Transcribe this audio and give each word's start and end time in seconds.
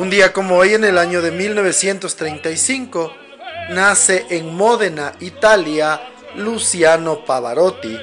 Un 0.00 0.08
día 0.08 0.32
como 0.32 0.56
hoy 0.56 0.72
en 0.72 0.84
el 0.84 0.96
año 0.96 1.20
de 1.20 1.30
1935 1.30 3.12
nace 3.68 4.24
en 4.30 4.56
Módena, 4.56 5.12
Italia, 5.20 6.00
Luciano 6.36 7.26
Pavarotti, 7.26 7.98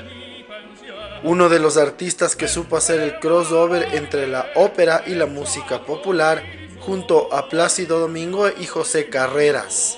uno 1.24 1.50
de 1.50 1.58
los 1.58 1.76
artistas 1.76 2.36
que 2.36 2.48
supo 2.48 2.78
hacer 2.78 3.00
el 3.00 3.18
crossover 3.18 3.96
entre 3.96 4.28
la 4.28 4.46
ópera 4.54 5.06
y 5.08 5.16
la 5.16 5.26
música 5.26 5.86
popular 5.88 6.44
junto 6.82 7.34
a 7.34 7.50
Plácido 7.50 7.98
Domingo 8.00 8.48
y 8.48 8.68
José 8.68 9.10
Carreras. 9.10 9.98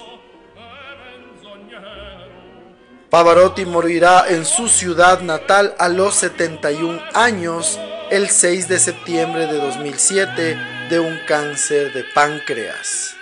Pavarotti 3.10 3.66
morirá 3.66 4.24
en 4.30 4.46
su 4.46 4.70
ciudad 4.70 5.20
natal 5.20 5.76
a 5.78 5.90
los 5.90 6.16
71 6.16 7.02
años 7.14 7.78
el 8.10 8.30
6 8.30 8.70
de 8.70 8.80
septiembre 8.80 9.48
de 9.48 9.58
2007 9.58 10.79
de 10.90 11.00
un 11.00 11.20
cáncer 11.28 11.94
de 11.94 12.04
páncreas. 12.04 13.16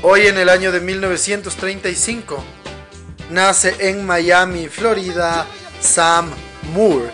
Hoy 0.00 0.26
en 0.26 0.38
el 0.38 0.48
año 0.48 0.72
de 0.72 0.80
1935 0.80 2.63
nace 3.34 3.74
en 3.80 4.06
Miami, 4.06 4.68
Florida, 4.68 5.46
Sam 5.80 6.30
Moore. 6.72 7.10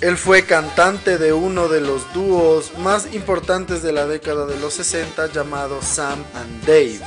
Él 0.00 0.16
fue 0.16 0.44
cantante 0.44 1.18
de 1.18 1.32
uno 1.32 1.68
de 1.68 1.80
los 1.80 2.12
dúos 2.12 2.76
más 2.78 3.14
importantes 3.14 3.82
de 3.82 3.92
la 3.92 4.06
década 4.06 4.46
de 4.46 4.58
los 4.58 4.74
60 4.74 5.28
llamado 5.28 5.80
Sam 5.80 6.24
and 6.34 6.66
Dave. 6.66 7.00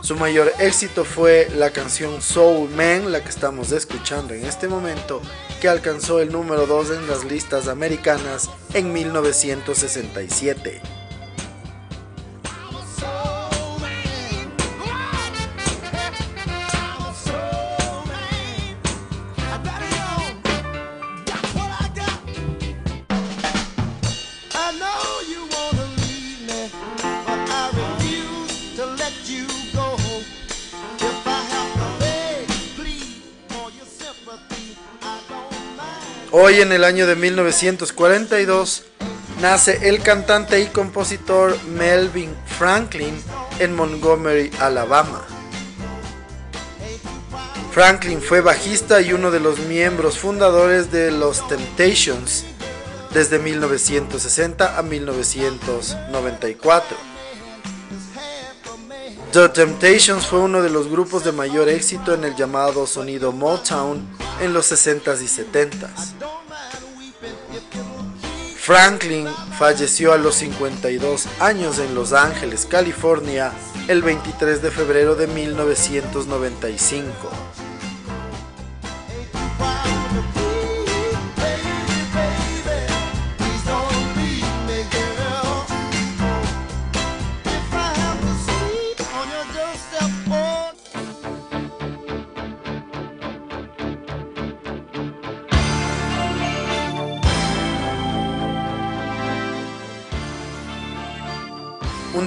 Su 0.00 0.14
mayor 0.14 0.52
éxito 0.60 1.04
fue 1.04 1.48
la 1.56 1.70
canción 1.70 2.22
Soul 2.22 2.70
Man, 2.70 3.10
la 3.10 3.24
que 3.24 3.30
estamos 3.30 3.72
escuchando 3.72 4.34
en 4.34 4.44
este 4.44 4.68
momento, 4.68 5.20
que 5.60 5.68
alcanzó 5.68 6.20
el 6.20 6.30
número 6.30 6.66
2 6.66 6.90
en 6.90 7.08
las 7.08 7.24
listas 7.24 7.66
americanas 7.66 8.48
en 8.74 8.92
1967. 8.92 11.01
Hoy 36.34 36.62
en 36.62 36.72
el 36.72 36.84
año 36.84 37.06
de 37.06 37.14
1942 37.14 38.84
nace 39.42 39.86
el 39.86 40.00
cantante 40.00 40.62
y 40.62 40.66
compositor 40.68 41.62
Melvin 41.64 42.34
Franklin 42.46 43.14
en 43.58 43.76
Montgomery, 43.76 44.50
Alabama. 44.58 45.26
Franklin 47.70 48.22
fue 48.22 48.40
bajista 48.40 49.02
y 49.02 49.12
uno 49.12 49.30
de 49.30 49.40
los 49.40 49.58
miembros 49.58 50.18
fundadores 50.18 50.90
de 50.90 51.10
los 51.10 51.46
Temptations 51.48 52.46
desde 53.12 53.38
1960 53.38 54.78
a 54.78 54.82
1994. 54.82 56.96
The 59.32 59.50
Temptations 59.50 60.26
fue 60.26 60.38
uno 60.38 60.62
de 60.62 60.70
los 60.70 60.88
grupos 60.88 61.24
de 61.24 61.32
mayor 61.32 61.68
éxito 61.68 62.14
en 62.14 62.24
el 62.24 62.34
llamado 62.36 62.86
sonido 62.86 63.32
Motown 63.32 64.08
en 64.42 64.52
los 64.52 64.70
60s 64.70 65.22
y 65.22 65.26
70s. 65.26 66.12
Franklin 68.56 69.26
falleció 69.58 70.12
a 70.12 70.18
los 70.18 70.34
52 70.36 71.26
años 71.40 71.78
en 71.78 71.94
Los 71.94 72.12
Ángeles, 72.12 72.66
California, 72.66 73.50
el 73.88 74.02
23 74.02 74.60
de 74.62 74.70
febrero 74.70 75.16
de 75.16 75.26
1995. 75.26 77.51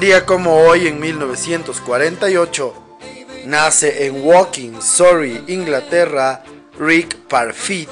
Día 0.06 0.24
como 0.24 0.56
hoy, 0.58 0.86
en 0.86 1.00
1948, 1.00 2.74
nace 3.46 4.06
en 4.06 4.24
Woking, 4.24 4.80
Surrey, 4.80 5.44
Inglaterra, 5.48 6.44
Rick 6.78 7.16
Parfit, 7.28 7.90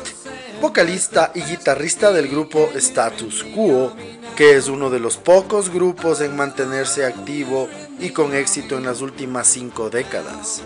vocalista 0.62 1.32
y 1.34 1.42
guitarrista 1.42 2.12
del 2.12 2.28
grupo 2.28 2.70
Status 2.76 3.44
Quo, 3.56 3.96
que 4.36 4.56
es 4.56 4.68
uno 4.68 4.92
de 4.92 5.00
los 5.00 5.18
pocos 5.18 5.72
grupos 5.72 6.22
en 6.22 6.36
mantenerse 6.36 7.04
activo 7.04 7.68
y 8.00 8.12
con 8.12 8.36
éxito 8.36 8.78
en 8.78 8.86
las 8.86 9.02
últimas 9.02 9.48
cinco 9.48 9.90
décadas. 9.90 10.62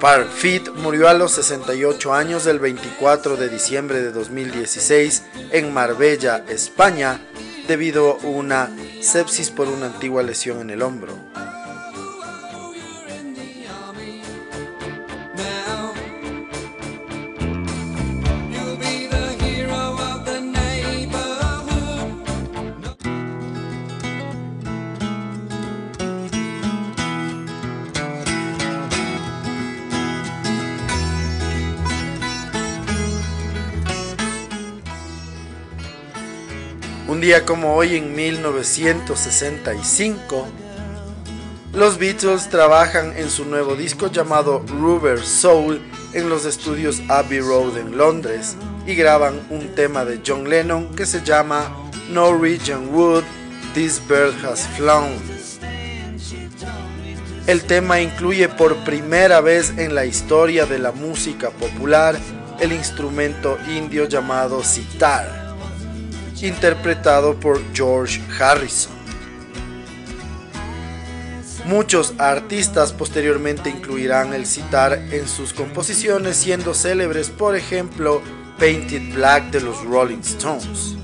Parfit 0.00 0.70
murió 0.70 1.08
a 1.08 1.14
los 1.14 1.30
68 1.30 2.12
años 2.12 2.46
el 2.46 2.58
24 2.58 3.36
de 3.36 3.48
diciembre 3.48 4.02
de 4.02 4.10
2016 4.10 5.22
en 5.52 5.72
Marbella, 5.72 6.44
España, 6.48 7.20
debido 7.66 8.18
a 8.22 8.26
una 8.26 8.70
sepsis 9.00 9.50
por 9.50 9.68
una 9.68 9.86
antigua 9.86 10.22
lesión 10.22 10.60
en 10.60 10.70
el 10.70 10.82
hombro. 10.82 11.14
Día 37.34 37.44
como 37.44 37.74
hoy 37.74 37.96
en 37.96 38.14
1965, 38.14 40.46
los 41.72 41.98
Beatles 41.98 42.48
trabajan 42.48 43.12
en 43.16 43.28
su 43.28 43.44
nuevo 43.44 43.74
disco 43.74 44.06
llamado 44.06 44.64
Rubber 44.68 45.20
Soul 45.20 45.82
en 46.12 46.28
los 46.28 46.44
estudios 46.44 47.02
Abbey 47.08 47.40
Road 47.40 47.76
en 47.76 47.98
Londres 47.98 48.54
y 48.86 48.94
graban 48.94 49.44
un 49.50 49.74
tema 49.74 50.04
de 50.04 50.20
John 50.24 50.48
Lennon 50.48 50.94
que 50.94 51.06
se 51.06 51.24
llama 51.24 51.76
No 52.08 52.38
Region 52.38 52.94
Wood, 52.94 53.24
This 53.74 54.00
Bird 54.06 54.34
Has 54.44 54.68
Flown. 54.76 55.10
El 57.48 57.64
tema 57.64 58.00
incluye 58.00 58.48
por 58.48 58.76
primera 58.84 59.40
vez 59.40 59.72
en 59.76 59.96
la 59.96 60.06
historia 60.06 60.66
de 60.66 60.78
la 60.78 60.92
música 60.92 61.50
popular 61.50 62.16
el 62.60 62.72
instrumento 62.72 63.58
indio 63.68 64.04
llamado 64.04 64.62
sitar 64.62 65.43
interpretado 66.42 67.38
por 67.38 67.60
George 67.72 68.20
Harrison. 68.38 68.92
Muchos 71.66 72.14
artistas 72.18 72.92
posteriormente 72.92 73.70
incluirán 73.70 74.34
el 74.34 74.44
citar 74.44 74.92
en 75.10 75.26
sus 75.26 75.54
composiciones, 75.54 76.36
siendo 76.36 76.74
célebres, 76.74 77.30
por 77.30 77.56
ejemplo, 77.56 78.20
Painted 78.58 79.14
Black 79.14 79.50
de 79.50 79.62
los 79.62 79.82
Rolling 79.84 80.18
Stones. 80.18 80.96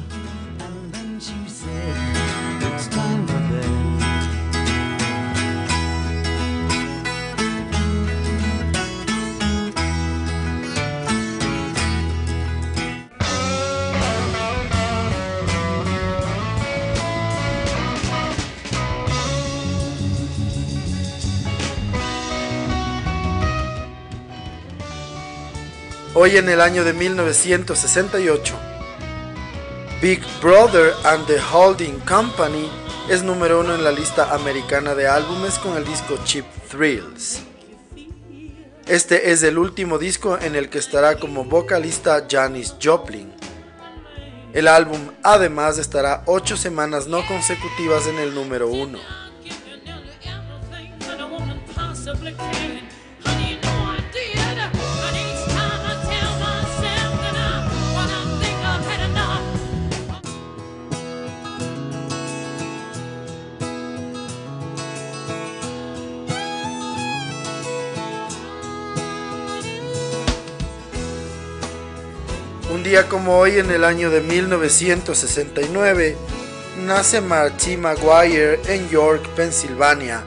Hoy 26.22 26.36
en 26.36 26.50
el 26.50 26.60
año 26.60 26.84
de 26.84 26.92
1968, 26.92 28.54
Big 30.02 30.20
Brother 30.42 30.92
and 31.04 31.26
the 31.26 31.38
Holding 31.40 31.98
Company 32.00 32.70
es 33.08 33.22
número 33.22 33.60
uno 33.60 33.74
en 33.74 33.82
la 33.82 33.90
lista 33.90 34.34
americana 34.34 34.94
de 34.94 35.08
álbumes 35.08 35.58
con 35.58 35.78
el 35.78 35.84
disco 35.86 36.18
Cheap 36.22 36.44
Thrills. 36.68 37.40
Este 38.86 39.30
es 39.32 39.42
el 39.44 39.56
último 39.56 39.96
disco 39.96 40.36
en 40.38 40.56
el 40.56 40.68
que 40.68 40.76
estará 40.76 41.16
como 41.16 41.46
vocalista 41.46 42.26
Janis 42.30 42.74
Joplin. 42.82 43.32
El 44.52 44.68
álbum 44.68 45.00
además 45.22 45.78
estará 45.78 46.22
8 46.26 46.58
semanas 46.58 47.06
no 47.06 47.26
consecutivas 47.26 48.06
en 48.06 48.18
el 48.18 48.34
número 48.34 48.68
1. 48.68 48.98
Como 73.08 73.38
hoy, 73.38 73.58
en 73.58 73.70
el 73.70 73.84
año 73.84 74.10
de 74.10 74.20
1969, 74.20 76.16
nace 76.84 77.20
Marty 77.20 77.76
Maguire 77.76 78.60
en 78.66 78.88
York, 78.88 79.24
Pensilvania, 79.36 80.24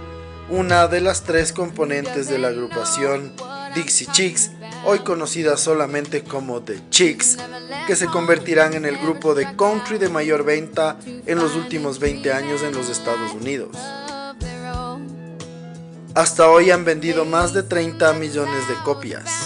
una 0.49 0.87
de 0.87 1.01
las 1.01 1.23
tres 1.23 1.51
componentes 1.51 2.29
de 2.29 2.39
la 2.39 2.47
agrupación 2.47 3.33
Dixie 3.75 4.07
Chicks, 4.13 4.51
hoy 4.85 4.99
conocida 4.99 5.57
solamente 5.57 6.23
como 6.23 6.61
The 6.61 6.89
Chicks, 6.89 7.37
que 7.85 7.97
se 7.97 8.05
convertirán 8.05 8.73
en 8.75 8.85
el 8.85 8.97
grupo 8.97 9.35
de 9.35 9.55
country 9.57 9.97
de 9.97 10.07
mayor 10.07 10.45
venta 10.45 10.97
en 11.05 11.39
los 11.39 11.55
últimos 11.55 11.99
20 11.99 12.31
años 12.31 12.63
en 12.63 12.73
los 12.73 12.89
Estados 12.89 13.33
Unidos. 13.33 13.75
Hasta 16.15 16.49
hoy 16.49 16.71
han 16.71 16.85
vendido 16.85 17.25
más 17.25 17.53
de 17.53 17.63
30 17.63 18.13
millones 18.13 18.67
de 18.69 18.75
copias. 18.85 19.42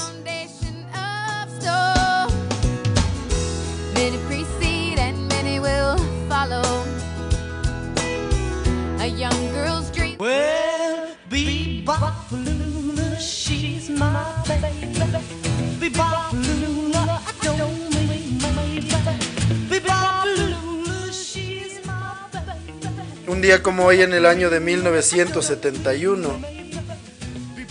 Un 23.28 23.42
día 23.42 23.62
como 23.62 23.86
hoy 23.86 24.02
en 24.02 24.14
el 24.14 24.26
año 24.26 24.50
de 24.50 24.60
1971, 24.60 26.40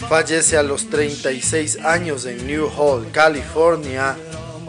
fallece 0.08 0.56
a 0.56 0.62
los 0.62 0.88
36 0.90 1.78
años 1.84 2.26
en 2.26 2.46
New 2.46 2.68
Hall, 2.76 3.10
California, 3.10 4.16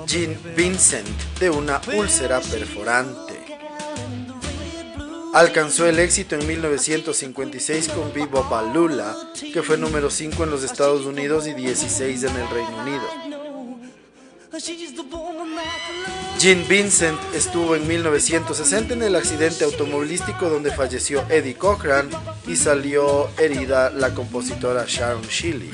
Jean 0.07 0.35
Vincent 0.56 1.07
de 1.39 1.50
una 1.50 1.81
úlcera 1.94 2.39
perforante. 2.39 3.26
Alcanzó 5.33 5.88
el 5.88 6.00
éxito 6.00 6.35
en 6.35 6.47
1956 6.47 7.89
con 7.89 8.13
Vivo 8.13 8.44
Balula, 8.50 9.15
que 9.53 9.62
fue 9.62 9.77
número 9.77 10.09
5 10.09 10.44
en 10.44 10.50
los 10.50 10.63
Estados 10.63 11.06
Unidos 11.06 11.47
y 11.47 11.53
16 11.53 12.24
en 12.24 12.35
el 12.35 12.50
Reino 12.50 12.77
Unido. 12.81 13.38
Jean 16.39 16.68
Vincent 16.68 17.19
estuvo 17.35 17.75
en 17.75 17.88
1960 17.88 18.94
en 18.94 19.03
el 19.03 19.15
accidente 19.15 19.65
automovilístico 19.65 20.50
donde 20.50 20.71
falleció 20.71 21.24
Eddie 21.29 21.56
Cochran 21.56 22.09
y 22.47 22.56
salió 22.56 23.29
herida 23.38 23.89
la 23.89 24.13
compositora 24.13 24.85
Sharon 24.88 25.24
Shelley. 25.24 25.71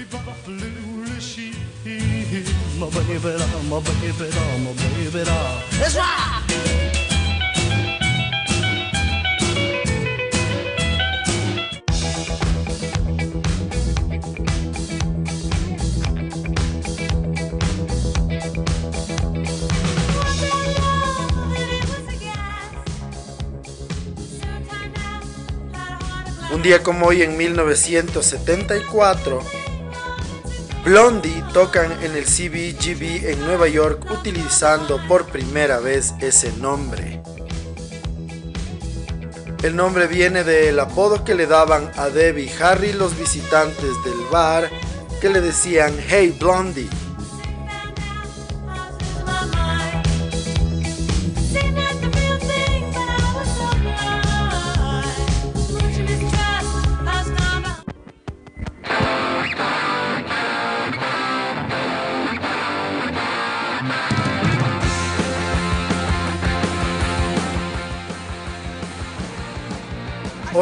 Día 26.63 26.81
como 26.81 27.07
hoy 27.07 27.23
en 27.23 27.35
1974, 27.35 29.41
Blondie 30.85 31.43
tocan 31.51 31.91
en 32.01 32.15
el 32.15 32.23
CBGB 32.23 33.31
en 33.31 33.45
Nueva 33.45 33.67
York 33.67 34.09
utilizando 34.09 34.97
por 35.05 35.25
primera 35.25 35.79
vez 35.79 36.13
ese 36.21 36.53
nombre. 36.53 37.21
El 39.61 39.75
nombre 39.75 40.07
viene 40.07 40.45
del 40.45 40.79
apodo 40.79 41.25
que 41.25 41.35
le 41.35 41.47
daban 41.47 41.91
a 41.97 42.07
Debbie 42.07 42.49
Harry 42.61 42.93
los 42.93 43.19
visitantes 43.19 43.91
del 44.05 44.21
bar 44.31 44.69
que 45.19 45.27
le 45.27 45.41
decían 45.41 45.93
Hey 46.07 46.33
Blondie. 46.39 46.87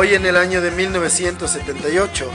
Hoy 0.02 0.16
en 0.16 0.26
el 0.26 0.36
año 0.36 0.62
de 0.62 0.72
1978, 0.72 2.28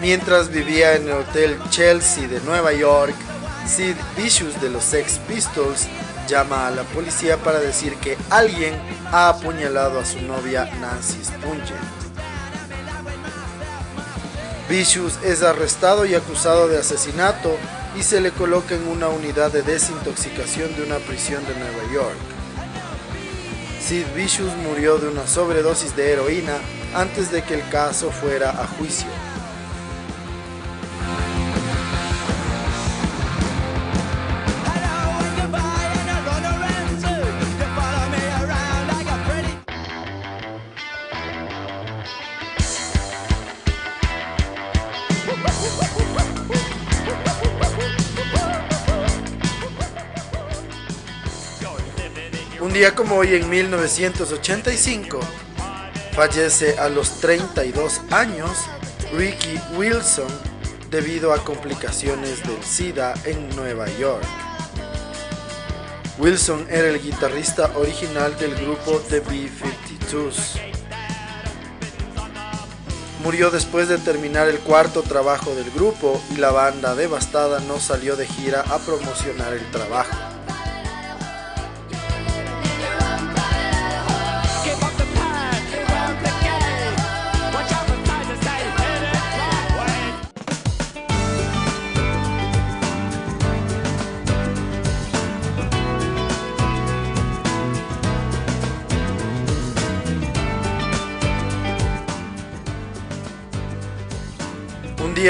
mientras 0.00 0.48
vivía 0.48 0.96
en 0.96 1.04
el 1.06 1.12
Hotel 1.12 1.56
Chelsea 1.70 2.26
de 2.26 2.40
Nueva 2.40 2.72
York, 2.72 3.14
Sid 3.68 3.94
Vicious 4.16 4.60
de 4.60 4.68
los 4.68 4.82
Sex 4.82 5.20
Pistols 5.28 5.86
llama 6.26 6.66
a 6.66 6.72
la 6.72 6.82
policía 6.82 7.36
para 7.36 7.60
decir 7.60 7.94
que 7.98 8.18
alguien 8.30 8.74
ha 9.12 9.28
apuñalado 9.28 10.00
a 10.00 10.04
su 10.04 10.20
novia 10.22 10.64
Nancy 10.80 11.22
Spungen. 11.22 11.62
Vicious 14.68 15.20
es 15.22 15.44
arrestado 15.44 16.04
y 16.04 16.16
acusado 16.16 16.66
de 16.66 16.78
asesinato 16.78 17.56
y 17.96 18.02
se 18.02 18.20
le 18.20 18.32
coloca 18.32 18.74
en 18.74 18.88
una 18.88 19.06
unidad 19.06 19.52
de 19.52 19.62
desintoxicación 19.62 20.74
de 20.74 20.82
una 20.82 20.96
prisión 20.96 21.46
de 21.46 21.54
Nueva 21.54 21.92
York. 21.94 22.18
Sid 23.80 24.04
Vicious 24.16 24.52
murió 24.56 24.98
de 24.98 25.06
una 25.06 25.28
sobredosis 25.28 25.94
de 25.94 26.12
heroína 26.14 26.58
antes 26.94 27.30
de 27.30 27.42
que 27.42 27.54
el 27.54 27.68
caso 27.68 28.10
fuera 28.10 28.50
a 28.50 28.66
juicio. 28.66 29.08
Un 52.60 52.74
día 52.74 52.94
como 52.94 53.16
hoy 53.16 53.34
en 53.34 53.48
1985, 53.48 55.20
Fallece 56.18 56.76
a 56.80 56.88
los 56.88 57.20
32 57.20 58.00
años 58.10 58.50
Ricky 59.12 59.56
Wilson 59.76 60.26
debido 60.90 61.32
a 61.32 61.44
complicaciones 61.44 62.42
del 62.42 62.60
SIDA 62.64 63.14
en 63.24 63.48
Nueva 63.54 63.86
York. 64.00 64.24
Wilson 66.18 66.66
era 66.68 66.88
el 66.88 67.00
guitarrista 67.00 67.70
original 67.76 68.36
del 68.36 68.56
grupo 68.56 69.00
The 69.08 69.20
B-52s. 69.20 70.60
Murió 73.22 73.52
después 73.52 73.86
de 73.86 73.98
terminar 73.98 74.48
el 74.48 74.58
cuarto 74.58 75.02
trabajo 75.02 75.54
del 75.54 75.70
grupo 75.70 76.20
y 76.34 76.38
la 76.38 76.50
banda 76.50 76.96
devastada 76.96 77.60
no 77.60 77.78
salió 77.78 78.16
de 78.16 78.26
gira 78.26 78.62
a 78.62 78.78
promocionar 78.78 79.52
el 79.52 79.70
trabajo. 79.70 80.37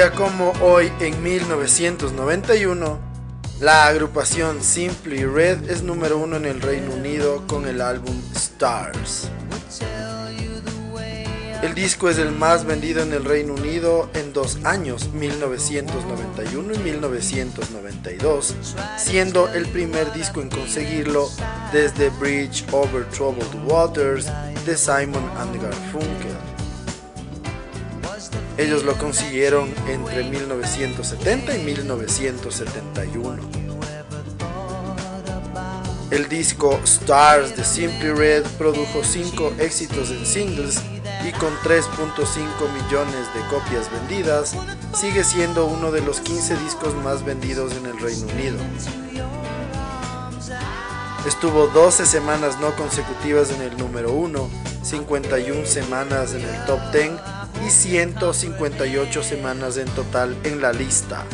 Como 0.07 0.53
hoy, 0.61 0.93
en 1.01 1.21
1991, 1.25 3.01
la 3.61 3.89
agrupación 3.89 4.63
Simply 4.63 5.25
Red 5.25 5.69
es 5.69 5.83
número 5.83 6.19
uno 6.19 6.37
en 6.37 6.45
el 6.45 6.61
Reino 6.61 6.93
Unido 6.95 7.45
con 7.49 7.67
el 7.67 7.81
álbum 7.81 8.15
Stars. 8.37 9.29
El 11.63 11.75
disco 11.75 12.09
es 12.09 12.19
el 12.19 12.31
más 12.31 12.65
vendido 12.65 13.03
en 13.03 13.13
el 13.13 13.25
Reino 13.25 13.55
Unido 13.55 14.09
en 14.15 14.33
dos 14.33 14.59
años, 14.63 15.09
1991 15.13 16.75
y 16.75 16.79
1992, 16.79 18.55
siendo 18.97 19.49
el 19.53 19.67
primer 19.67 20.13
disco 20.13 20.41
en 20.41 20.49
conseguirlo 20.49 21.29
desde 21.73 22.11
Bridge 22.11 22.65
Over 22.71 23.05
Troubled 23.07 23.65
Waters 23.67 24.27
de 24.65 24.77
Simon 24.77 25.29
and 25.39 25.61
Garfunkel. 25.61 26.28
Ellos 28.59 28.83
lo 28.83 28.99
consiguieron 28.99 29.73
entre 29.87 30.25
1970 30.25 31.57
y 31.57 31.63
1971. 31.63 33.39
El 36.11 36.29
disco 36.29 36.81
Stars 36.83 37.57
de 37.57 37.65
Simply 37.65 38.11
Red 38.11 38.45
produjo 38.59 39.05
5 39.05 39.53
éxitos 39.61 40.11
en 40.11 40.27
singles 40.27 40.83
y 41.25 41.31
con 41.33 41.55
3.5 41.59 41.85
millones 42.83 43.33
de 43.33 43.41
copias 43.49 43.89
vendidas, 43.93 44.57
sigue 44.93 45.23
siendo 45.23 45.67
uno 45.67 45.93
de 45.93 46.01
los 46.01 46.19
15 46.19 46.57
discos 46.57 46.97
más 46.97 47.25
vendidos 47.25 47.77
en 47.77 47.87
el 47.87 48.01
Reino 48.01 48.27
Unido. 48.27 48.59
Estuvo 51.29 51.69
12 51.69 52.07
semanas 52.07 52.59
no 52.59 52.75
consecutivas 52.75 53.51
en 53.51 53.63
el 53.63 53.77
número 53.77 54.13
1, 54.13 54.51
51 54.83 55.65
semanas 55.65 56.33
en 56.33 56.43
el 56.43 56.65
top 56.65 56.81
10 56.93 57.38
y 57.67 57.71
158 57.71 59.23
semanas 59.23 59.77
en 59.77 59.89
total 59.89 60.37
en 60.45 60.61
la 60.61 60.73
lista. 60.73 61.25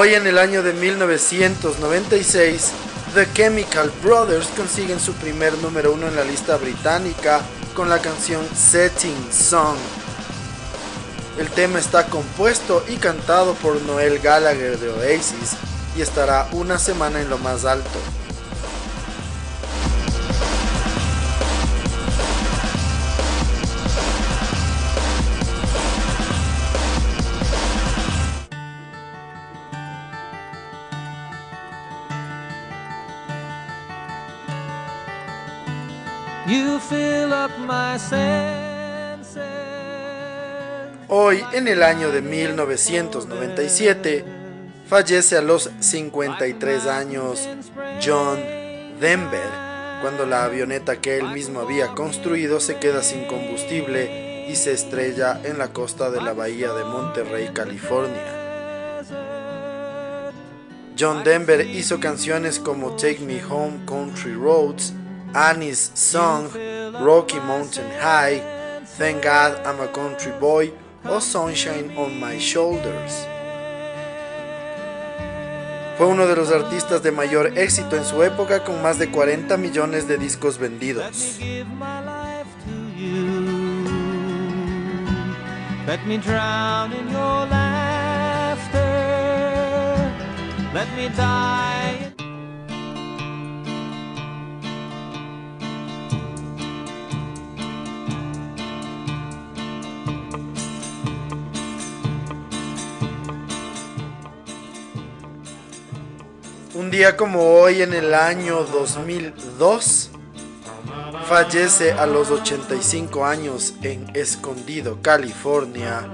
Hoy 0.00 0.14
en 0.14 0.28
el 0.28 0.38
año 0.38 0.62
de 0.62 0.74
1996, 0.74 2.70
The 3.14 3.26
Chemical 3.32 3.90
Brothers 4.00 4.46
consiguen 4.56 5.00
su 5.00 5.12
primer 5.14 5.58
número 5.58 5.92
uno 5.92 6.06
en 6.06 6.14
la 6.14 6.22
lista 6.22 6.56
británica 6.56 7.40
con 7.74 7.88
la 7.88 7.98
canción 7.98 8.46
Setting 8.54 9.32
Song. 9.32 9.76
El 11.36 11.48
tema 11.50 11.80
está 11.80 12.06
compuesto 12.06 12.84
y 12.86 12.94
cantado 12.98 13.54
por 13.54 13.82
Noel 13.82 14.20
Gallagher 14.20 14.78
de 14.78 14.88
Oasis 14.88 15.56
y 15.96 16.02
estará 16.02 16.48
una 16.52 16.78
semana 16.78 17.20
en 17.20 17.28
lo 17.28 17.38
más 17.38 17.64
alto. 17.64 17.98
Hoy, 41.08 41.44
en 41.52 41.68
el 41.68 41.82
año 41.82 42.10
de 42.10 42.22
1997, 42.22 44.24
fallece 44.88 45.36
a 45.36 45.42
los 45.42 45.70
53 45.78 46.86
años 46.86 47.46
John 48.02 48.38
Denver, 48.98 49.50
cuando 50.00 50.24
la 50.24 50.44
avioneta 50.44 51.02
que 51.02 51.18
él 51.18 51.28
mismo 51.32 51.60
había 51.60 51.88
construido 51.88 52.60
se 52.60 52.78
queda 52.78 53.02
sin 53.02 53.26
combustible 53.26 54.46
y 54.48 54.56
se 54.56 54.72
estrella 54.72 55.38
en 55.44 55.58
la 55.58 55.74
costa 55.74 56.10
de 56.10 56.22
la 56.22 56.32
bahía 56.32 56.72
de 56.72 56.84
Monterrey, 56.84 57.50
California. 57.52 58.38
John 60.98 61.24
Denver 61.24 61.60
hizo 61.60 62.00
canciones 62.00 62.58
como 62.58 62.96
Take 62.96 63.20
Me 63.20 63.44
Home 63.44 63.80
Country 63.86 64.32
Roads, 64.32 64.94
Annie's 65.34 65.90
Song, 65.94 66.48
Rocky 67.00 67.38
Mountain 67.40 67.90
High, 68.00 68.40
Thank 68.98 69.22
God 69.22 69.60
I'm 69.64 69.80
a 69.80 69.86
Country 69.86 70.32
Boy 70.40 70.72
o 71.04 71.20
Sunshine 71.20 71.96
on 71.96 72.18
My 72.18 72.38
Shoulders. 72.40 73.26
Fue 75.96 76.06
uno 76.06 76.26
de 76.26 76.34
los 76.34 76.50
artistas 76.50 77.02
de 77.02 77.12
mayor 77.12 77.58
éxito 77.58 77.96
en 77.96 78.04
su 78.04 78.22
época 78.22 78.64
con 78.64 78.82
más 78.82 78.98
de 78.98 79.10
40 79.10 79.56
millones 79.56 80.08
de 80.08 80.16
discos 80.16 80.58
vendidos. 80.58 81.38
Let 85.86 86.04
me 86.06 86.18
drown 86.18 86.92
in 86.92 87.08
your 87.10 87.46
laughter. 87.46 88.82
Let 90.74 90.86
me 90.96 91.08
die. 91.16 91.67
Como 107.16 107.60
hoy 107.60 107.82
en 107.82 107.94
el 107.94 108.12
año 108.12 108.64
2002, 108.64 110.10
fallece 111.28 111.92
a 111.92 112.06
los 112.06 112.30
85 112.30 113.24
años 113.24 113.74
en 113.82 114.10
Escondido, 114.14 114.98
California, 115.00 116.04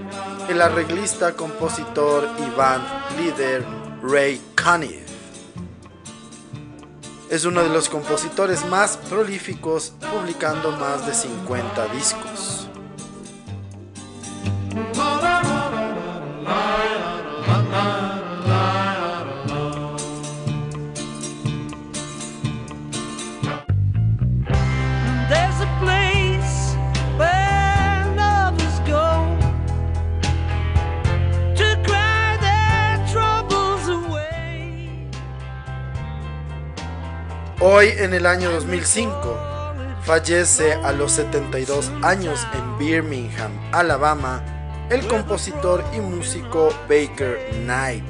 el 0.49 0.61
arreglista, 0.61 1.33
compositor 1.33 2.29
y 2.39 2.55
band 2.55 2.85
líder 3.19 3.65
Ray 4.03 4.41
Conniff. 4.63 5.09
Es 7.31 7.47
uno 7.47 7.63
de 7.63 7.71
los 7.71 7.89
compositores 7.89 8.65
más 8.67 8.99
prolíficos, 9.09 9.95
publicando 10.13 10.71
más 10.73 11.07
de 11.07 11.15
50 11.15 11.87
discos. 11.95 12.64
En 38.05 38.13
el 38.13 38.27
año 38.27 38.51
2005 38.51 39.39
fallece 40.03 40.75
a 40.75 40.93
los 40.93 41.13
72 41.13 41.91
años 42.03 42.47
en 42.53 42.77
Birmingham, 42.77 43.51
Alabama, 43.73 44.43
el 44.91 45.07
compositor 45.07 45.83
y 45.97 46.01
músico 46.01 46.69
Baker 46.87 47.39
Knight. 47.63 48.05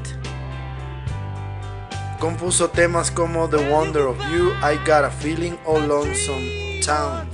Compuso 2.18 2.70
temas 2.70 3.12
como 3.12 3.48
The 3.48 3.68
Wonder 3.68 4.02
of 4.02 4.18
You, 4.32 4.50
I 4.62 4.78
Got 4.84 5.04
a 5.04 5.10
Feeling 5.10 5.56
o 5.64 5.78
Lonesome 5.78 6.80
Town. 6.84 7.28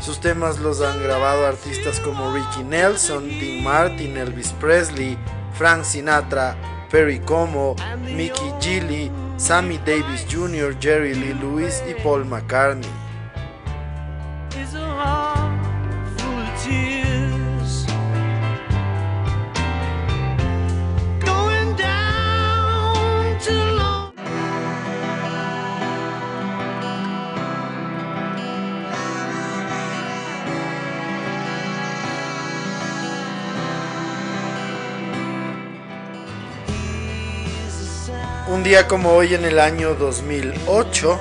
Sus 0.00 0.20
temas 0.20 0.58
los 0.58 0.82
han 0.82 1.02
grabado 1.02 1.46
artistas 1.46 1.98
como 2.00 2.34
Ricky 2.34 2.62
Nelson, 2.62 3.26
Dean 3.40 3.64
Martin, 3.64 4.18
Elvis 4.18 4.52
Presley, 4.60 5.16
Frank 5.54 5.84
Sinatra, 5.84 6.54
Perry 6.90 7.20
Como, 7.20 7.74
Mickey 8.02 8.52
Gilly, 8.60 9.10
Sammy 9.36 9.78
Davis 9.78 10.24
Jr., 10.28 10.78
Jerry 10.78 11.14
Lee 11.14 11.34
Lewis 11.34 11.82
y 11.88 11.94
Paul 12.02 12.24
McCartney. 12.24 13.03
Día 38.64 38.88
como 38.88 39.12
hoy 39.12 39.34
en 39.34 39.44
el 39.44 39.60
año 39.60 39.94
2008, 39.94 41.20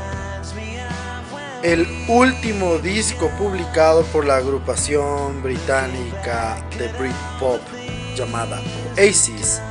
el 1.62 1.86
último 2.08 2.78
disco 2.78 3.30
publicado 3.38 4.04
por 4.06 4.26
la 4.26 4.38
agrupación 4.38 5.44
británica 5.44 6.66
de 6.78 6.88
Britpop 6.94 7.60
llamada 8.16 8.62
Oasis, 8.98 9.62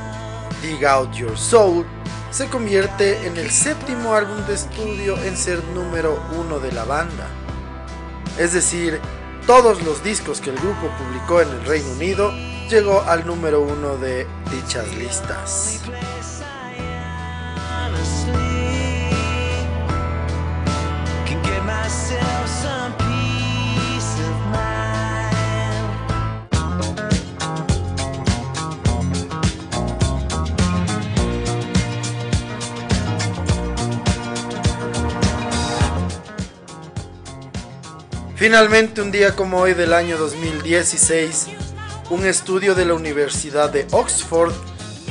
Dig 0.61 0.85
Out 0.85 1.13
Your 1.13 1.35
Soul, 1.35 1.83
se 2.29 2.45
convierte 2.47 3.25
en 3.25 3.37
el 3.37 3.49
séptimo 3.49 4.13
álbum 4.13 4.45
de 4.45 4.53
estudio 4.53 5.17
en 5.23 5.35
ser 5.35 5.63
número 5.73 6.21
uno 6.37 6.59
de 6.59 6.71
la 6.73 6.83
banda. 6.83 7.27
Es 8.37 8.53
decir, 8.53 9.01
todos 9.47 9.81
los 9.81 10.03
discos 10.03 10.41
que 10.41 10.51
el 10.51 10.57
grupo 10.57 10.91
publicó 10.99 11.41
en 11.41 11.49
el 11.49 11.65
Reino 11.65 11.89
Unido 11.93 12.31
llegó 12.69 13.01
al 13.01 13.25
número 13.25 13.61
uno 13.61 13.97
de 13.97 14.27
dichas 14.51 14.93
listas. 14.95 15.81
Finalmente, 38.43 38.99
un 39.01 39.09
día 39.09 39.37
como 39.37 39.59
hoy 39.59 39.73
del 39.73 39.93
año 39.93 40.17
2016, 40.17 41.47
un 42.09 42.25
estudio 42.25 42.75
de 42.75 42.83
la 42.83 42.93
Universidad 42.93 43.69
de 43.69 43.87
Oxford 43.91 44.51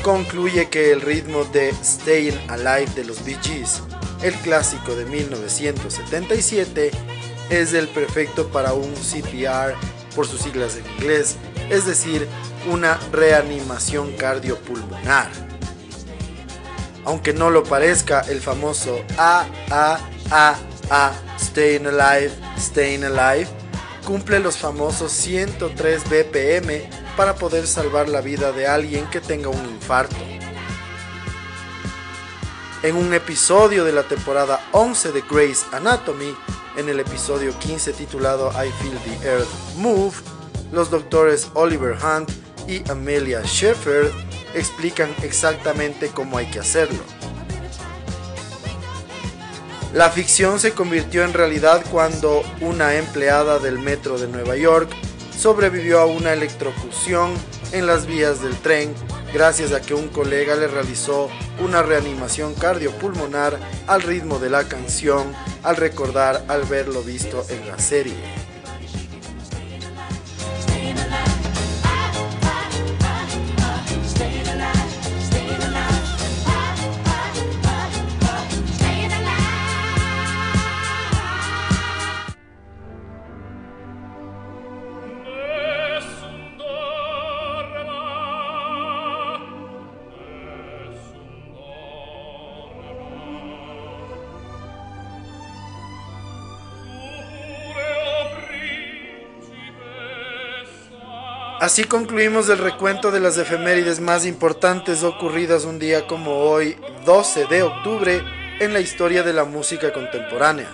concluye 0.03 0.69
que 0.69 0.93
el 0.93 1.01
ritmo 1.01 1.45
de 1.45 1.73
Staying 1.83 2.39
Alive 2.51 2.93
de 2.95 3.07
los 3.07 3.25
Bee 3.25 3.39
Gees, 3.43 3.81
el 4.23 4.35
clásico 4.35 4.95
de 4.95 5.07
1977, 5.07 6.91
es 7.49 7.73
el 7.73 7.89
perfecto 7.89 8.49
para 8.49 8.75
un 8.75 8.93
CPR 8.93 9.77
por 10.15 10.27
sus 10.27 10.43
siglas 10.43 10.77
en 10.77 10.85
inglés, 10.99 11.37
es 11.71 11.87
decir, 11.87 12.29
una 12.71 13.01
reanimación 13.12 14.12
cardiopulmonar. 14.19 15.31
Aunque 17.06 17.33
no 17.33 17.50
lo 17.50 17.65
parezca, 17.65 18.21
el 18.28 18.43
famoso 18.43 19.02
A, 19.17 19.47
A, 19.71 19.99
A, 20.30 20.59
A, 20.91 21.13
Staying 21.43 21.87
Alive, 21.87 22.31
Staying 22.57 23.05
Alive, 23.05 23.49
cumple 24.07 24.39
los 24.39 24.57
famosos 24.57 25.11
103 25.13 26.05
BPM 26.05 26.89
para 27.17 27.35
poder 27.35 27.67
salvar 27.67 28.09
la 28.09 28.21
vida 28.21 28.52
de 28.52 28.67
alguien 28.69 29.07
que 29.11 29.21
tenga 29.21 29.49
un 29.49 29.65
infarto. 29.69 30.17
En 32.83 32.97
un 32.97 33.13
episodio 33.13 33.85
de 33.85 33.93
la 33.93 34.05
temporada 34.05 34.61
11 34.73 35.13
de 35.13 35.23
Grey's 35.23 35.67
Anatomy, 35.73 36.35
en 36.76 36.89
el 36.89 37.00
episodio 37.00 37.52
15 37.59 37.93
titulado 37.93 38.50
I 38.52 38.71
Feel 38.71 38.99
the 38.99 39.28
Earth 39.28 39.49
Move, 39.76 40.15
los 40.73 40.91
doctores 40.91 41.49
Oliver 41.55 41.97
Hunt 42.02 42.31
y 42.69 42.89
Amelia 42.91 43.43
Shepard 43.43 44.11
explican 44.55 45.15
exactamente 45.23 46.09
cómo 46.09 46.39
hay 46.39 46.50
que 46.50 46.61
hacerlo. 46.61 47.02
La 49.93 50.09
ficción 50.09 50.59
se 50.59 50.73
convirtió 50.73 51.23
en 51.23 51.35
realidad 51.35 51.85
cuando 51.91 52.43
una 52.63 52.95
empleada 52.95 53.59
del 53.59 53.78
metro 53.78 54.19
de 54.19 54.26
Nueva 54.26 54.57
York 54.57 54.89
sobrevivió 55.37 56.00
a 56.00 56.07
una 56.07 56.33
electrocución 56.33 57.35
en 57.73 57.87
las 57.87 58.07
vías 58.07 58.43
del 58.43 58.57
tren 58.57 58.95
gracias 59.35 59.73
a 59.73 59.83
que 59.83 59.93
un 59.93 60.09
colega 60.09 60.57
le 60.57 60.67
realizó 60.67 61.28
una 61.61 61.83
reanimación 61.83 62.55
cardiopulmonar 62.55 63.59
al 63.87 64.00
ritmo 64.00 64.39
de 64.39 64.49
la 64.49 64.65
canción 64.65 65.35
al 65.63 65.76
recordar 65.76 66.43
al 66.49 66.65
verlo 66.65 67.02
visto 67.02 67.45
en 67.50 67.69
la 67.69 67.78
serie. 67.78 68.42
Así 101.63 101.85
concluimos 101.85 102.49
el 102.49 102.59
recuento 102.59 103.13
de 103.13 103.21
las 103.21 103.39
efemérides 103.39 104.01
más 104.01 104.27
importantes 104.27 105.05
ocurridas 105.05 105.65
un 105.65 105.79
día 105.79 106.09
como 106.09 106.41
hoy, 106.41 106.77
12 107.05 107.47
de 107.47 107.63
octubre, 107.63 108.21
en 108.59 108.73
la 108.73 108.81
historia 108.81 109.23
de 109.23 109.33
la 109.33 109.45
música 109.45 109.93
contemporánea. 109.93 110.69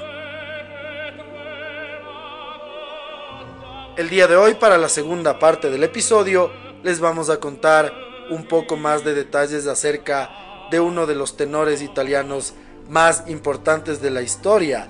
El 3.99 4.09
día 4.09 4.27
de 4.29 4.37
hoy, 4.37 4.55
para 4.55 4.79
la 4.79 4.89
segunda 4.89 5.39
parte 5.39 5.69
del 5.69 5.85
episodio, 5.85 6.51
les 6.83 7.01
vamos 7.01 7.29
a 7.29 7.39
contar 7.39 7.93
un 8.31 8.49
poco 8.49 8.79
más 8.79 9.05
de 9.05 9.13
detalles 9.13 9.67
acerca 9.67 10.31
de 10.71 10.81
uno 10.81 11.05
de 11.05 11.17
los 11.17 11.37
tenores 11.37 11.83
italianos 11.83 12.55
más 12.89 13.25
importantes 13.27 14.01
de 14.01 14.11
la 14.11 14.23
historia, 14.23 14.89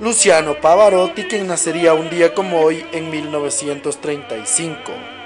Luciano 0.00 0.54
Pavarotti, 0.54 1.24
quien 1.24 1.48
nacería 1.48 1.92
un 1.92 2.08
día 2.08 2.32
como 2.32 2.60
hoy 2.60 2.86
en 2.92 3.10
1935. 3.10 5.17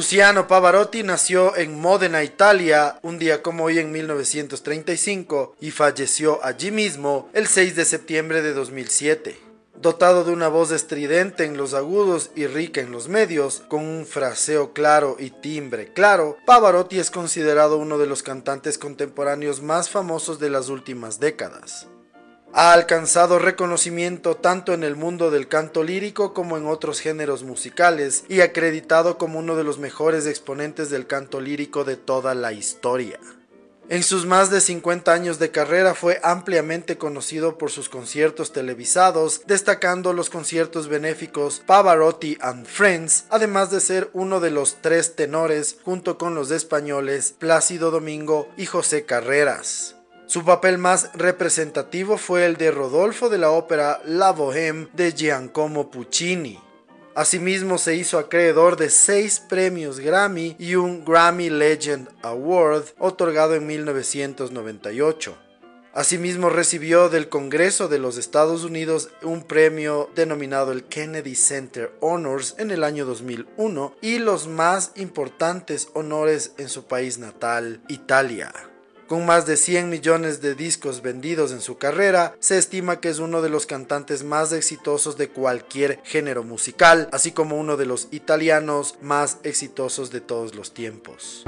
Luciano 0.00 0.48
Pavarotti 0.48 1.02
nació 1.02 1.54
en 1.58 1.78
Módena, 1.78 2.24
Italia, 2.24 2.98
un 3.02 3.18
día 3.18 3.42
como 3.42 3.64
hoy 3.64 3.78
en 3.78 3.92
1935 3.92 5.56
y 5.60 5.72
falleció 5.72 6.42
allí 6.42 6.70
mismo 6.70 7.28
el 7.34 7.46
6 7.46 7.76
de 7.76 7.84
septiembre 7.84 8.40
de 8.40 8.54
2007. 8.54 9.38
Dotado 9.74 10.24
de 10.24 10.32
una 10.32 10.48
voz 10.48 10.70
estridente 10.70 11.44
en 11.44 11.58
los 11.58 11.74
agudos 11.74 12.30
y 12.34 12.46
rica 12.46 12.80
en 12.80 12.92
los 12.92 13.08
medios, 13.08 13.62
con 13.68 13.84
un 13.84 14.06
fraseo 14.06 14.72
claro 14.72 15.16
y 15.18 15.28
timbre 15.28 15.92
claro, 15.92 16.38
Pavarotti 16.46 16.98
es 16.98 17.10
considerado 17.10 17.76
uno 17.76 17.98
de 17.98 18.06
los 18.06 18.22
cantantes 18.22 18.78
contemporáneos 18.78 19.60
más 19.60 19.90
famosos 19.90 20.40
de 20.40 20.48
las 20.48 20.70
últimas 20.70 21.20
décadas. 21.20 21.88
Ha 22.52 22.72
alcanzado 22.72 23.38
reconocimiento 23.38 24.36
tanto 24.36 24.74
en 24.74 24.82
el 24.82 24.96
mundo 24.96 25.30
del 25.30 25.46
canto 25.46 25.84
lírico 25.84 26.34
como 26.34 26.56
en 26.56 26.66
otros 26.66 26.98
géneros 27.00 27.44
musicales 27.44 28.24
y 28.28 28.40
acreditado 28.40 29.18
como 29.18 29.38
uno 29.38 29.54
de 29.54 29.62
los 29.62 29.78
mejores 29.78 30.26
exponentes 30.26 30.90
del 30.90 31.06
canto 31.06 31.40
lírico 31.40 31.84
de 31.84 31.96
toda 31.96 32.34
la 32.34 32.52
historia. 32.52 33.20
En 33.88 34.02
sus 34.02 34.26
más 34.26 34.50
de 34.50 34.60
50 34.60 35.12
años 35.12 35.38
de 35.38 35.50
carrera 35.50 35.94
fue 35.94 36.20
ampliamente 36.22 36.96
conocido 36.98 37.56
por 37.56 37.70
sus 37.70 37.88
conciertos 37.88 38.52
televisados, 38.52 39.42
destacando 39.46 40.12
los 40.12 40.30
conciertos 40.30 40.88
benéficos 40.88 41.62
Pavarotti 41.66 42.36
and 42.40 42.66
Friends, 42.66 43.26
además 43.30 43.70
de 43.70 43.80
ser 43.80 44.10
uno 44.12 44.40
de 44.40 44.50
los 44.50 44.76
tres 44.80 45.16
tenores 45.16 45.76
junto 45.84 46.18
con 46.18 46.34
los 46.34 46.50
españoles 46.50 47.34
Plácido 47.36 47.90
Domingo 47.90 48.48
y 48.56 48.66
José 48.66 49.04
Carreras. 49.04 49.96
Su 50.30 50.44
papel 50.44 50.78
más 50.78 51.10
representativo 51.14 52.16
fue 52.16 52.46
el 52.46 52.56
de 52.56 52.70
Rodolfo 52.70 53.28
de 53.28 53.36
la 53.36 53.50
ópera 53.50 54.00
La 54.04 54.32
Bohème 54.32 54.88
de 54.92 55.10
Giacomo 55.10 55.90
Puccini. 55.90 56.56
Asimismo 57.16 57.78
se 57.78 57.96
hizo 57.96 58.16
acreedor 58.16 58.76
de 58.76 58.90
seis 58.90 59.40
premios 59.40 59.98
Grammy 59.98 60.54
y 60.56 60.76
un 60.76 61.04
Grammy 61.04 61.50
Legend 61.50 62.10
Award 62.22 62.84
otorgado 63.00 63.56
en 63.56 63.66
1998. 63.66 65.36
Asimismo 65.94 66.48
recibió 66.48 67.08
del 67.08 67.28
Congreso 67.28 67.88
de 67.88 67.98
los 67.98 68.16
Estados 68.16 68.62
Unidos 68.62 69.10
un 69.22 69.42
premio 69.42 70.10
denominado 70.14 70.70
el 70.70 70.84
Kennedy 70.84 71.34
Center 71.34 71.90
Honors 71.98 72.54
en 72.58 72.70
el 72.70 72.84
año 72.84 73.04
2001 73.04 73.96
y 74.00 74.20
los 74.20 74.46
más 74.46 74.92
importantes 74.94 75.88
honores 75.94 76.52
en 76.56 76.68
su 76.68 76.84
país 76.84 77.18
natal, 77.18 77.80
Italia. 77.88 78.69
Con 79.10 79.26
más 79.26 79.44
de 79.44 79.56
100 79.56 79.90
millones 79.90 80.40
de 80.40 80.54
discos 80.54 81.02
vendidos 81.02 81.50
en 81.50 81.60
su 81.60 81.78
carrera, 81.78 82.36
se 82.38 82.58
estima 82.58 83.00
que 83.00 83.08
es 83.08 83.18
uno 83.18 83.42
de 83.42 83.48
los 83.48 83.66
cantantes 83.66 84.22
más 84.22 84.52
exitosos 84.52 85.16
de 85.16 85.28
cualquier 85.28 85.98
género 86.04 86.44
musical, 86.44 87.08
así 87.10 87.32
como 87.32 87.58
uno 87.58 87.76
de 87.76 87.86
los 87.86 88.06
italianos 88.12 88.94
más 89.02 89.38
exitosos 89.42 90.12
de 90.12 90.20
todos 90.20 90.54
los 90.54 90.74
tiempos. 90.74 91.44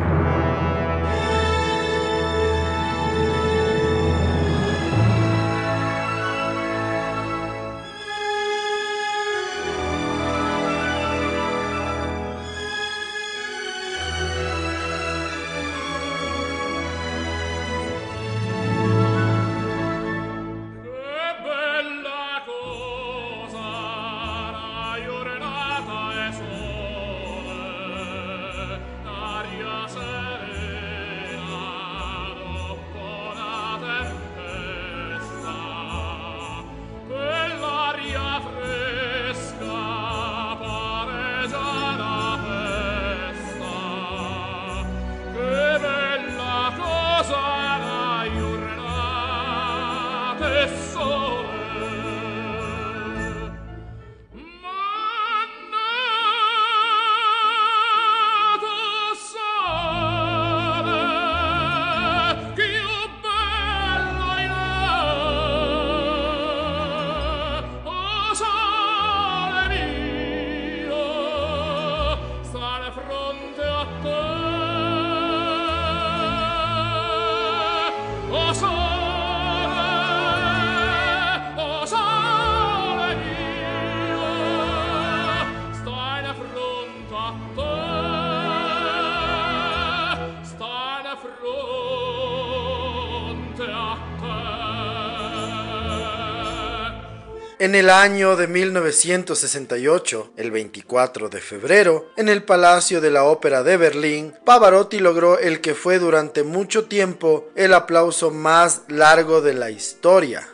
En 97.62 97.77
el 97.77 97.90
año 97.90 98.35
de 98.35 98.48
1968, 98.48 100.33
el 100.37 100.51
24 100.51 101.29
de 101.29 101.40
febrero, 101.40 102.11
en 102.16 102.29
el 102.29 102.42
Palacio 102.42 103.01
de 103.01 103.12
la 103.12 103.22
Ópera 103.22 103.62
de 103.62 103.77
Berlín, 103.77 104.35
Pavarotti 104.44 104.98
logró 104.98 105.38
el 105.38 105.61
que 105.61 105.77
fue 105.77 106.01
durante 106.01 106.42
mucho 106.42 106.87
tiempo 106.87 107.51
el 107.55 107.72
aplauso 107.72 108.33
más 108.33 108.83
largo 108.88 109.42
de 109.42 109.55
la 109.55 109.70
historia. 109.70 110.48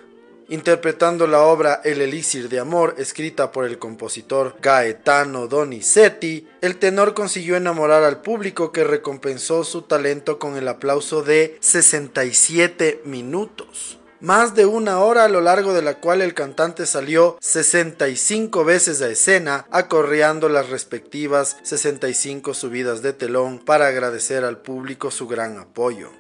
Interpretando 0.50 1.26
la 1.26 1.40
obra 1.40 1.80
El 1.82 2.02
Elixir 2.02 2.50
de 2.50 2.60
Amor, 2.60 2.94
escrita 2.98 3.52
por 3.52 3.64
el 3.64 3.78
compositor 3.78 4.56
Gaetano 4.60 5.46
Donizetti, 5.46 6.46
el 6.60 6.76
tenor 6.76 7.14
consiguió 7.14 7.56
enamorar 7.56 8.02
al 8.04 8.20
público 8.20 8.70
que 8.70 8.84
recompensó 8.84 9.64
su 9.64 9.80
talento 9.80 10.38
con 10.38 10.58
el 10.58 10.68
aplauso 10.68 11.22
de 11.22 11.56
67 11.60 13.00
minutos 13.06 13.97
más 14.20 14.54
de 14.54 14.66
una 14.66 15.00
hora 15.00 15.24
a 15.24 15.28
lo 15.28 15.40
largo 15.40 15.74
de 15.74 15.82
la 15.82 16.00
cual 16.00 16.20
el 16.22 16.34
cantante 16.34 16.86
salió 16.86 17.36
65 17.40 18.64
veces 18.64 19.00
a 19.02 19.08
escena, 19.08 19.66
acorreando 19.70 20.48
las 20.48 20.68
respectivas 20.70 21.56
65 21.62 22.54
subidas 22.54 23.02
de 23.02 23.12
telón 23.12 23.58
para 23.58 23.86
agradecer 23.86 24.44
al 24.44 24.58
público 24.58 25.10
su 25.10 25.28
gran 25.28 25.58
apoyo. 25.58 26.10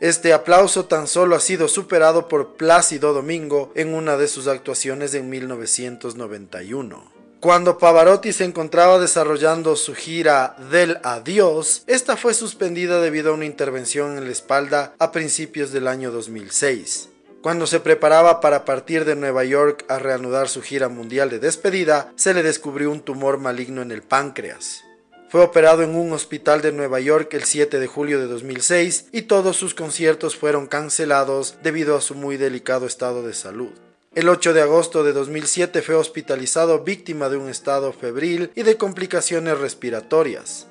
Este 0.00 0.32
aplauso 0.32 0.86
tan 0.86 1.06
solo 1.06 1.36
ha 1.36 1.40
sido 1.40 1.68
superado 1.68 2.26
por 2.26 2.56
Plácido 2.56 3.12
Domingo 3.12 3.70
en 3.76 3.94
una 3.94 4.16
de 4.16 4.26
sus 4.26 4.48
actuaciones 4.48 5.14
en 5.14 5.30
1991. 5.30 7.12
Cuando 7.38 7.78
Pavarotti 7.78 8.32
se 8.32 8.44
encontraba 8.44 8.98
desarrollando 8.98 9.74
su 9.76 9.94
gira 9.94 10.56
del 10.70 10.98
adiós, 11.02 11.84
esta 11.86 12.16
fue 12.16 12.34
suspendida 12.34 13.00
debido 13.00 13.30
a 13.30 13.34
una 13.34 13.44
intervención 13.44 14.18
en 14.18 14.24
la 14.24 14.30
espalda 14.30 14.94
a 14.98 15.12
principios 15.12 15.72
del 15.72 15.88
año 15.88 16.10
2006. 16.10 17.11
Cuando 17.42 17.66
se 17.66 17.80
preparaba 17.80 18.40
para 18.40 18.64
partir 18.64 19.04
de 19.04 19.16
Nueva 19.16 19.42
York 19.42 19.84
a 19.88 19.98
reanudar 19.98 20.48
su 20.48 20.62
gira 20.62 20.88
mundial 20.88 21.28
de 21.28 21.40
despedida, 21.40 22.12
se 22.14 22.34
le 22.34 22.44
descubrió 22.44 22.88
un 22.88 23.00
tumor 23.00 23.38
maligno 23.38 23.82
en 23.82 23.90
el 23.90 24.02
páncreas. 24.02 24.84
Fue 25.28 25.42
operado 25.42 25.82
en 25.82 25.96
un 25.96 26.12
hospital 26.12 26.62
de 26.62 26.70
Nueva 26.70 27.00
York 27.00 27.34
el 27.34 27.42
7 27.42 27.80
de 27.80 27.86
julio 27.88 28.20
de 28.20 28.28
2006 28.28 29.06
y 29.10 29.22
todos 29.22 29.56
sus 29.56 29.74
conciertos 29.74 30.36
fueron 30.36 30.68
cancelados 30.68 31.56
debido 31.64 31.96
a 31.96 32.00
su 32.00 32.14
muy 32.14 32.36
delicado 32.36 32.86
estado 32.86 33.24
de 33.24 33.34
salud. 33.34 33.72
El 34.14 34.28
8 34.28 34.52
de 34.52 34.62
agosto 34.62 35.02
de 35.02 35.12
2007 35.12 35.82
fue 35.82 35.96
hospitalizado 35.96 36.84
víctima 36.84 37.28
de 37.28 37.38
un 37.38 37.48
estado 37.48 37.92
febril 37.92 38.52
y 38.54 38.62
de 38.62 38.76
complicaciones 38.76 39.58
respiratorias. 39.58 40.68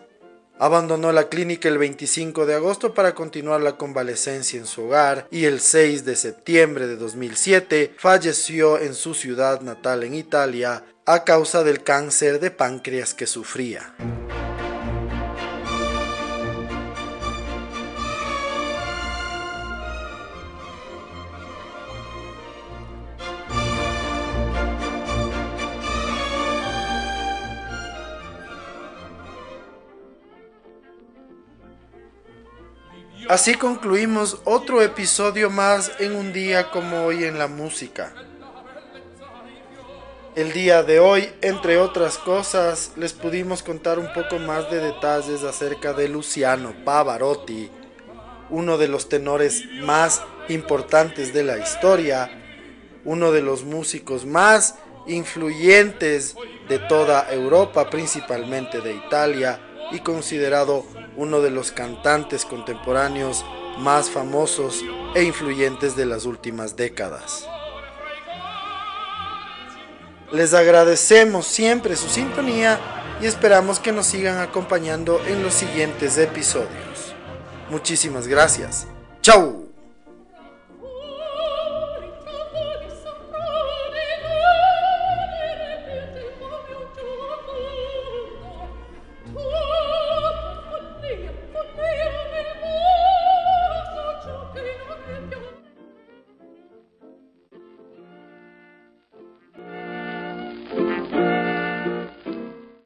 Abandonó 0.62 1.12
la 1.12 1.28
clínica 1.28 1.69
el 1.69 1.80
25 1.80 2.45
de 2.45 2.54
agosto 2.54 2.93
para 2.93 3.15
continuar 3.15 3.62
la 3.62 3.78
convalecencia 3.78 4.60
en 4.60 4.67
su 4.67 4.84
hogar 4.84 5.28
y 5.32 5.45
el 5.45 5.60
6 5.60 6.06
de 6.06 6.15
septiembre 6.15 6.86
de 6.86 6.97
2007 6.97 7.95
falleció 7.97 8.78
en 8.78 8.93
su 8.93 9.15
ciudad 9.15 9.62
natal 9.62 10.04
en 10.04 10.13
Italia 10.13 10.84
a 11.08 11.24
causa 11.24 11.63
del 11.63 11.82
cáncer 11.82 12.39
de 12.39 12.52
páncreas 12.52 13.15
que 13.15 13.26
sufría. 13.26 13.95
Así 33.32 33.56
concluimos 33.56 34.41
otro 34.44 34.82
episodio 34.82 35.50
más 35.50 35.89
en 36.00 36.17
un 36.17 36.34
día 36.34 36.70
como 36.70 37.06
hoy 37.06 37.24
en 37.24 37.39
la 37.39 37.48
música. 37.48 38.13
El 40.36 40.52
día 40.52 40.84
de 40.84 41.00
hoy, 41.00 41.32
entre 41.39 41.78
otras 41.78 42.17
cosas, 42.17 42.91
les 42.98 43.13
pudimos 43.13 43.63
contar 43.63 44.00
un 44.00 44.12
poco 44.12 44.38
más 44.38 44.70
de 44.70 44.82
detalles 44.82 45.44
acerca 45.44 45.94
de 45.94 46.10
Luciano 46.10 46.74
Pavarotti, 46.84 47.72
uno 48.50 48.78
de 48.78 48.89
los 48.89 49.08
tenores 49.08 49.63
más 49.82 50.22
importantes 50.50 51.34
de 51.34 51.44
la 51.44 51.58
historia, 51.58 52.30
uno 53.06 53.32
de 53.32 53.41
los 53.41 53.63
músicos 53.63 54.26
más 54.26 54.76
influyentes 55.08 56.36
de 56.67 56.80
toda 56.80 57.32
Europa, 57.32 57.89
principalmente 57.89 58.82
de 58.82 58.94
Italia, 58.94 59.70
y 59.91 59.99
considerado 59.99 60.86
uno 61.17 61.41
de 61.41 61.51
los 61.51 61.71
cantantes 61.71 62.45
contemporáneos 62.45 63.45
más 63.80 64.10
famosos 64.10 64.84
e 65.15 65.23
influyentes 65.23 65.95
de 65.95 66.06
las 66.06 66.25
últimas 66.25 66.75
décadas. 66.75 67.47
Les 70.32 70.54
agradecemos 70.54 71.45
siempre 71.45 71.95
su 71.95 72.08
sintonía 72.08 72.80
y 73.21 73.25
esperamos 73.25 73.80
que 73.80 73.91
nos 73.91 74.08
sigan 74.08 74.39
acompañando 74.39 75.21
en 75.27 75.43
los 75.43 75.54
siguientes 75.54 76.17
episodios. 76.17 77.15
Muchísimas 77.69 78.27
gracias. 78.27 78.88
¡Chao! 79.21 79.61